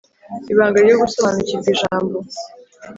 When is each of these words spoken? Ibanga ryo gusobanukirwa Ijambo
Ibanga 0.51 0.77
ryo 0.85 0.95
gusobanukirwa 1.01 1.67
Ijambo 1.75 2.17